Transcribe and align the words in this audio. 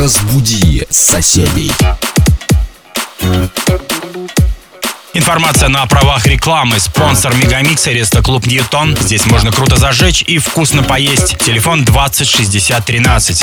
Разбуди 0.00 0.86
соседей. 0.88 1.70
Информация 5.12 5.68
на 5.68 5.84
правах 5.84 6.24
рекламы. 6.24 6.80
Спонсор 6.80 7.34
Мегамикса 7.34 7.90
Клуб 8.22 8.46
Ньютон. 8.46 8.96
Здесь 8.98 9.26
можно 9.26 9.52
круто 9.52 9.76
зажечь 9.76 10.24
и 10.26 10.38
вкусно 10.38 10.82
поесть. 10.82 11.36
Телефон 11.44 11.84
20 11.84 12.26
60 12.26 12.82
13. 12.82 13.42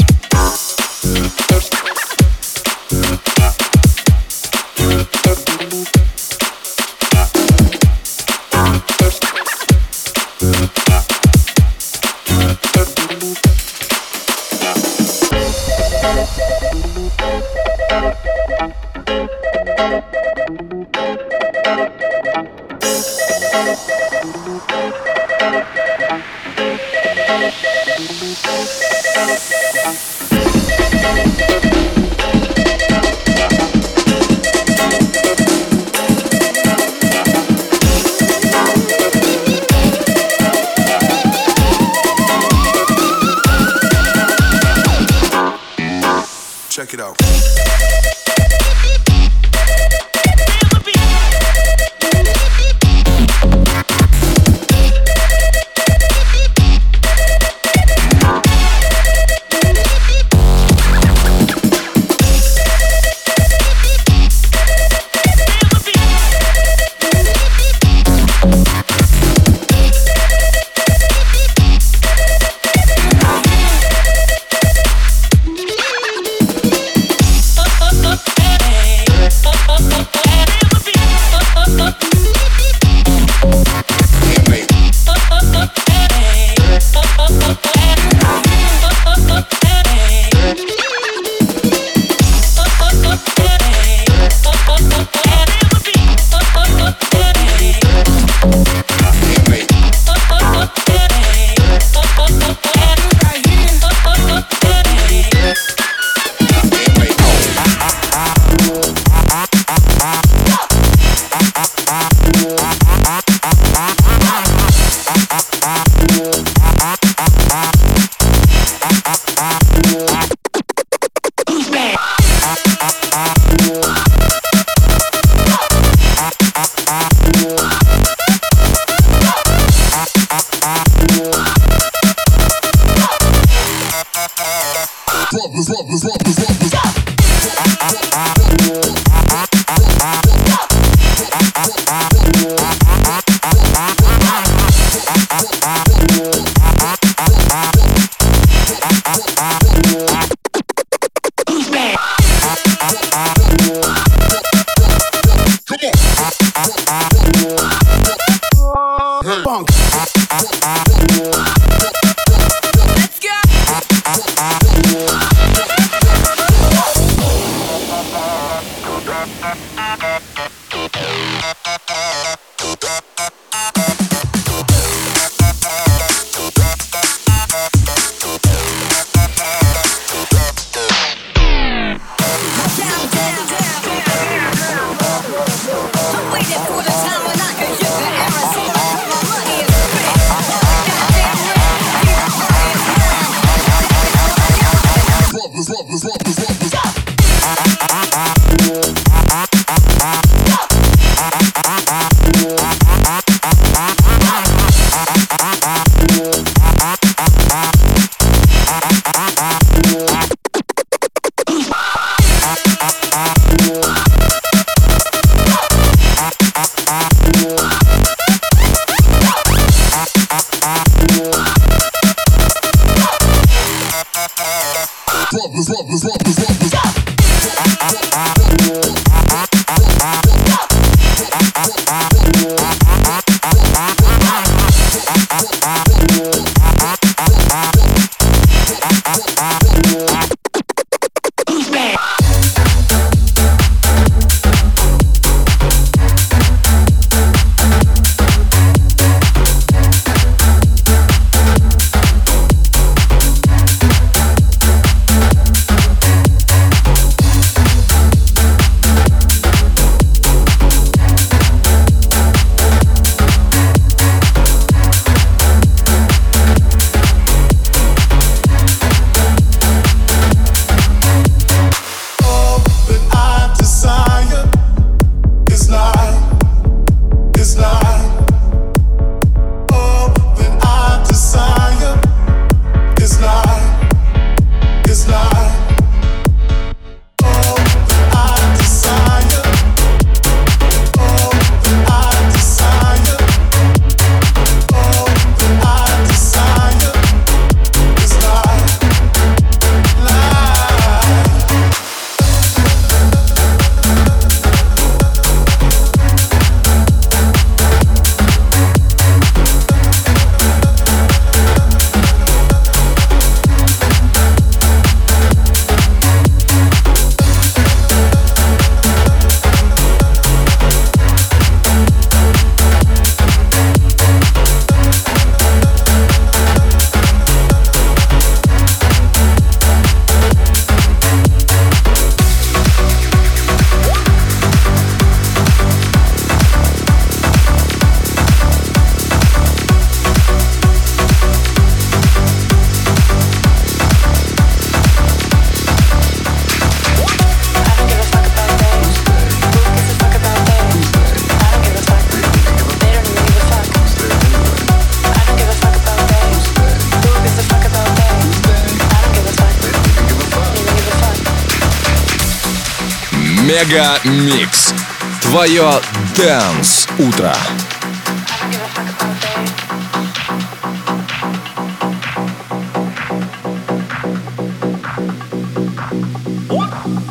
Мега 363.56 363.98
Микс. 364.04 364.74
Твое 365.22 365.80
Дэнс 366.16 366.86
Утро. 366.98 367.34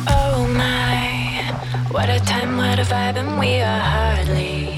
Oh 0.08 0.46
my, 0.56 1.52
what 1.90 2.08
a 2.08 2.20
time, 2.20 2.56
what 2.56 2.78
a 2.78 2.84
vibe, 2.84 3.16
and 3.16 3.38
we 3.38 3.60
are 3.60 3.80
hardly, 3.80 4.70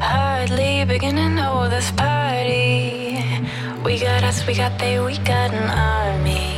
hardly 0.00 0.84
beginning 0.84 1.36
to 1.36 1.42
know 1.42 1.68
this 1.68 1.90
party. 1.90 3.24
We 3.84 3.98
got 3.98 4.22
us, 4.22 4.46
we 4.46 4.54
got 4.54 4.78
they, 4.78 5.00
we 5.00 5.18
got 5.18 5.52
an 5.52 5.68
army. 5.68 6.54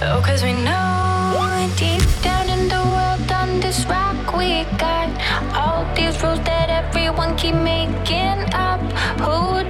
Oh, 0.00 0.22
cause 0.24 0.42
we 0.42 0.54
know 0.54 1.68
deep 1.76 2.02
these 5.97 6.21
rules 6.21 6.39
that 6.41 6.69
everyone 6.69 7.35
keep 7.35 7.55
making 7.55 8.39
up. 8.53 8.79
Who 9.25 9.69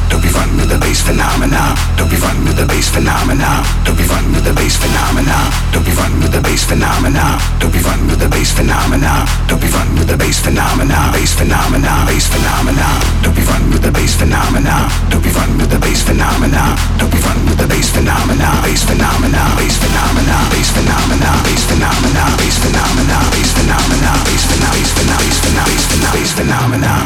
Don't 0.41 0.49
be 0.49 0.57
run 0.57 0.65
with 0.65 0.73
the 0.73 0.79
bass 0.81 1.05
phenomena. 1.05 1.61
Don't 2.01 2.09
be 2.09 2.17
run 2.17 2.33
with 2.41 2.57
the 2.57 2.65
bass 2.65 2.89
phenomena. 2.89 3.61
Don't 3.85 3.93
be 3.93 4.01
run 4.09 4.25
with 4.33 4.41
the 4.41 4.53
bass 4.57 4.73
phenomena. 4.73 5.37
Don't 5.69 5.85
be 5.85 5.93
run 5.93 6.17
with 6.17 6.33
the 6.33 6.41
bass 6.41 6.65
phenomena. 6.65 7.37
Don't 7.61 7.69
be 7.69 7.77
run 7.85 8.01
with 8.09 8.17
the 8.17 8.25
bass 8.27 8.49
phenomena. 8.49 9.21
Don't 9.45 9.61
be 9.61 9.69
run 9.69 9.93
with 9.93 10.09
the 10.09 10.17
bass 10.17 10.41
phenomena. 10.41 11.13
Bass 11.13 11.37
phenomena. 11.37 11.93
Bass 12.09 12.25
phenomena. 12.25 12.89
Don't 13.21 13.37
be 13.37 13.45
run 13.45 13.69
with 13.69 13.85
the 13.85 13.91
bass 13.93 14.17
phenomena. 14.17 14.89
Don't 15.13 15.21
be 15.21 15.29
run 15.29 15.53
with 15.61 15.69
the 15.69 15.77
bass 15.77 16.01
phenomena. 16.01 16.73
Don't 16.97 17.13
be 17.13 17.21
run 17.21 17.37
with 17.45 17.61
the 17.61 17.67
bass 17.69 17.93
phenomena. 17.93 18.49
Bass 18.65 18.81
phenomena. 18.81 19.45
Bass 19.61 19.77
phenomena. 19.77 20.41
Bass 20.49 20.73
phenomena. 20.73 21.37
Bass 21.45 21.61
phenomena. 21.69 22.25
Bass 22.41 22.57
phenomena. 22.57 23.13
Bass 23.29 23.29
phenomena. 23.29 23.29
Bass 23.29 23.53
phenomena. 23.53 24.09
Bass 24.25 24.41
phenomena. 24.49 25.21
Bass 25.21 25.37
phenomena. 25.37 26.09
Bass 26.09 26.33
phenomena. 26.33 27.05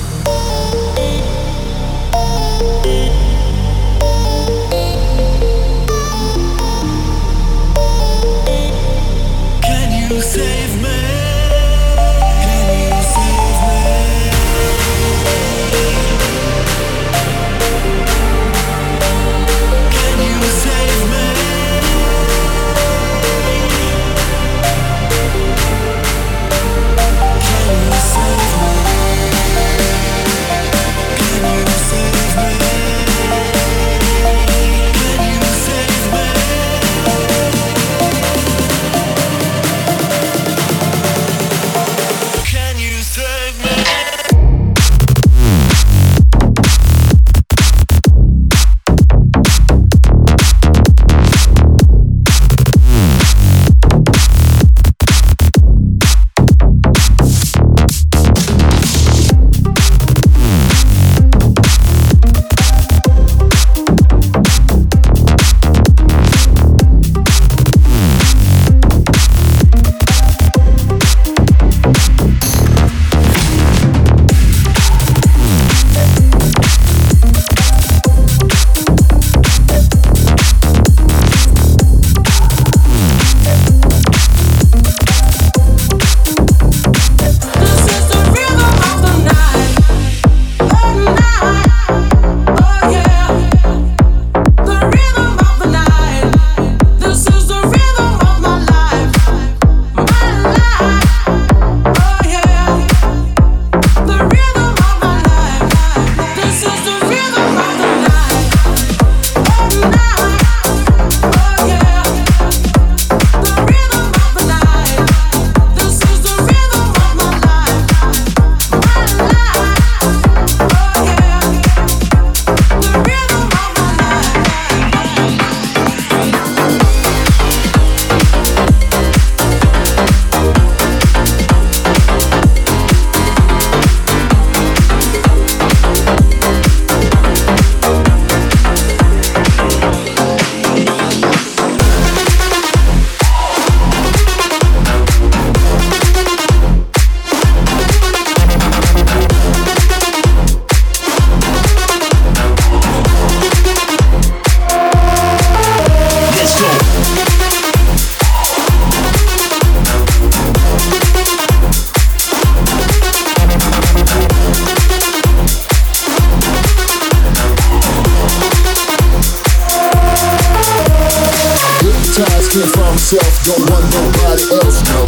Hypnotized 172.51 172.75
from 172.75 172.87
himself, 172.89 173.45
don't 173.45 173.69
want 173.69 173.85
nobody 173.93 174.43
else, 174.51 174.83
no. 174.83 175.05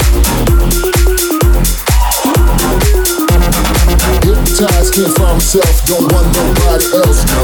Hypnotized 4.23 4.93
can't 4.93 5.17
find 5.17 5.31
himself, 5.31 5.85
don't 5.85 6.07
want 6.13 6.27
nobody 6.33 6.85
else, 6.95 7.25
no. 7.27 7.41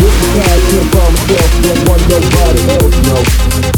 Hypnotized 0.00 0.64
can't 0.70 0.88
find 0.94 1.18
himself, 1.18 1.50
don't 1.62 1.80
want 1.86 2.02
nobody 2.08 2.62
else, 2.72 3.72
no. 3.72 3.77